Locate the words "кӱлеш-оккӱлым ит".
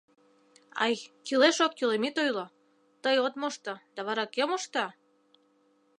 1.25-2.15